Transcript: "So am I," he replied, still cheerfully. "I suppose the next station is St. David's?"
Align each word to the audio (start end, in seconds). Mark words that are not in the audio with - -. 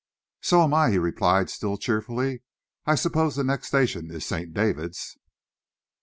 "So 0.41 0.63
am 0.63 0.73
I," 0.73 0.89
he 0.89 0.97
replied, 0.97 1.51
still 1.51 1.77
cheerfully. 1.77 2.41
"I 2.87 2.95
suppose 2.95 3.35
the 3.35 3.43
next 3.43 3.67
station 3.67 4.09
is 4.09 4.25
St. 4.25 4.51
David's?" 4.51 5.15